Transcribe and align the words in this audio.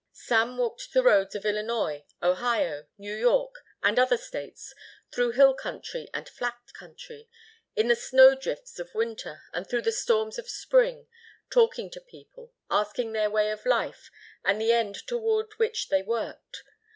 Sam 0.13 0.57
walked 0.57 0.93
the 0.93 1.03
roads 1.03 1.35
of 1.35 1.45
Illinois, 1.45 2.03
Ohio, 2.23 2.87
New 2.97 3.13
York, 3.15 3.53
and 3.83 3.99
other 3.99 4.17
states, 4.17 4.73
through 5.13 5.33
hill 5.33 5.53
country 5.53 6.09
and 6.11 6.27
flat 6.27 6.57
country, 6.73 7.29
in 7.75 7.87
the 7.87 7.95
snow 7.95 8.33
drifts 8.33 8.79
of 8.79 8.95
winter 8.95 9.43
and 9.53 9.69
through 9.69 9.83
the 9.83 9.91
storms 9.91 10.39
of 10.39 10.49
spring, 10.49 11.05
talking 11.51 11.91
to 11.91 12.01
people, 12.01 12.51
asking 12.71 13.11
their 13.11 13.29
way 13.29 13.51
of 13.51 13.63
life 13.63 14.09
and 14.43 14.59
the 14.59 14.71
end 14.71 14.95
toward 15.05 15.53
which 15.59 15.89
they 15.89 16.01
worked. 16.01 16.63